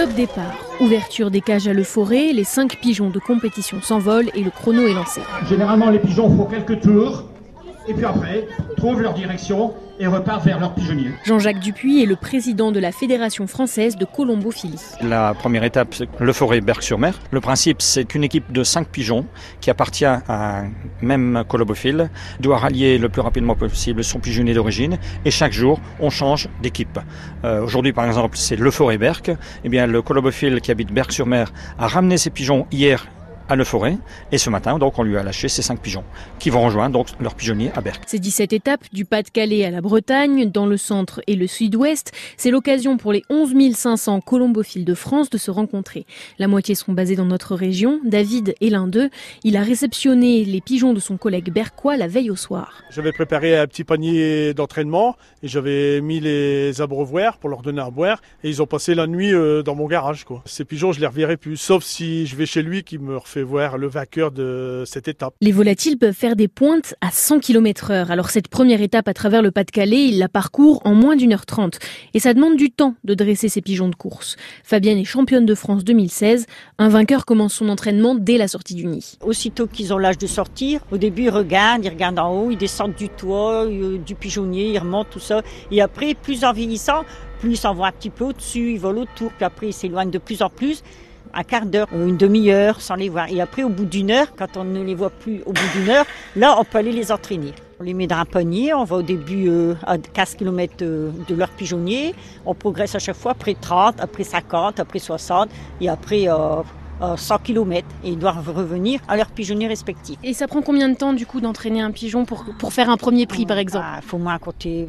[0.00, 4.42] Top départ, ouverture des cages à le forêt, les cinq pigeons de compétition s'envolent et
[4.42, 5.20] le chrono est lancé.
[5.46, 7.24] Généralement, les pigeons font quelques tours
[7.90, 11.10] et puis après, trouvent leur direction et repartent vers leur pigeonnier.
[11.24, 14.80] Jean-Jacques Dupuis est le président de la Fédération française de colombophilie.
[15.02, 17.18] La première étape, c'est le forêt Berck-sur-Mer.
[17.32, 19.26] Le principe, c'est qu'une équipe de cinq pigeons
[19.60, 20.22] qui appartient à
[20.60, 20.70] un
[21.02, 26.10] même colombophile doit rallier le plus rapidement possible son pigeonnier d'origine et chaque jour, on
[26.10, 26.98] change d'équipe.
[27.44, 29.32] Euh, Aujourd'hui, par exemple, c'est le forêt Berck.
[29.64, 33.06] Eh bien, le colombophile qui habite Berck-sur-Mer a ramené ses pigeons hier
[33.50, 33.98] à Le Forêt.
[34.30, 36.04] Et ce matin, donc, on lui a lâché ces cinq pigeons
[36.38, 38.04] qui vont rejoindre donc leur pigeonnier à Berck.
[38.06, 42.50] Ces 17 étapes, du Pas-de-Calais à la Bretagne, dans le centre et le sud-ouest, c'est
[42.50, 46.06] l'occasion pour les 11 500 colombophiles de France de se rencontrer.
[46.38, 48.00] La moitié sont basés dans notre région.
[48.04, 49.10] David est l'un d'eux.
[49.42, 52.84] Il a réceptionné les pigeons de son collègue berquois la veille au soir.
[52.90, 57.90] J'avais préparé un petit panier d'entraînement et j'avais mis les abreuvoirs pour leur donner à
[57.90, 60.24] boire et ils ont passé la nuit euh, dans mon garage.
[60.24, 60.42] Quoi.
[60.44, 63.39] Ces pigeons, je les reverrai plus, sauf si je vais chez lui qui me refait
[63.42, 65.34] voir le vainqueur de cette étape.
[65.40, 68.10] Les volatiles peuvent faire des pointes à 100 km heure.
[68.10, 71.46] Alors cette première étape à travers le Pas-de-Calais, il la parcourt en moins d'une heure
[71.46, 71.78] trente.
[72.14, 74.36] Et ça demande du temps de dresser ces pigeons de course.
[74.64, 76.46] Fabienne est championne de France 2016.
[76.78, 79.18] Un vainqueur commence son entraînement dès la sortie du nid.
[79.22, 82.58] Aussitôt qu'ils ont l'âge de sortir, au début ils regardent, ils regardent en haut, ils
[82.58, 85.42] descendent du toit, euh, du pigeonnier, ils remontent tout ça.
[85.70, 87.04] Et après, plus en vieillissant,
[87.40, 90.10] plus ils s'en vont un petit peu au-dessus, ils volent autour, puis après ils s'éloignent
[90.10, 90.82] de plus en plus
[91.34, 93.28] un quart d'heure ou une demi-heure sans les voir.
[93.30, 95.88] Et après, au bout d'une heure, quand on ne les voit plus au bout d'une
[95.88, 97.52] heure, là, on peut aller les entraîner.
[97.80, 101.34] On les met dans un panier, on va au début euh, à 15 km de
[101.34, 102.14] leur pigeonnier,
[102.44, 105.48] on progresse à chaque fois, après 30, après 50, après 60,
[105.80, 106.62] et après euh,
[107.16, 110.18] 100 km et ils doivent revenir à leur pigeonnier respectif.
[110.22, 112.96] Et ça prend combien de temps du coup d'entraîner un pigeon pour, pour faire un
[112.96, 113.86] premier prix par exemple?
[114.02, 114.86] Il faut moins compter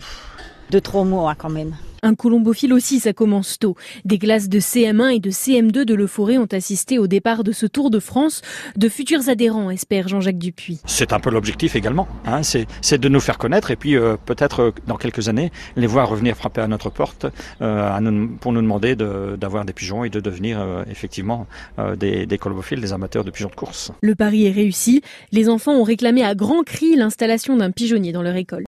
[0.72, 1.76] 2-3 mois quand même.
[2.04, 3.76] Un colombophile aussi, ça commence tôt.
[4.06, 7.52] Des classes de CM1 et de CM2 de Le Forêt ont assisté au départ de
[7.52, 8.42] ce Tour de France.
[8.76, 10.80] De futurs adhérents, espère Jean-Jacques Dupuis.
[10.88, 12.08] C'est un peu l'objectif également.
[12.26, 15.86] Hein, c'est de nous faire connaître et puis euh, peut-être euh, dans quelques années les
[15.86, 17.28] voir revenir frapper à notre porte
[17.62, 21.46] euh, à nous, pour nous demander d'avoir de, des pigeons et de devenir euh, effectivement
[21.78, 23.92] euh, des, des colombophiles, des amateurs de pigeons de course.
[24.02, 25.04] Le pari est réussi.
[25.31, 28.60] Les enfants ont réclamé à grands cris l'installation d'un pigeonnier dans leur école.